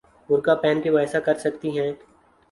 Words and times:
برقعہ 0.29 0.55
پہن 0.61 0.81
کے 0.81 0.89
وہ 0.91 0.99
ایسا 0.99 1.19
کر 1.19 1.35
سکتی 1.43 1.77
ہیں؟ 1.77 1.91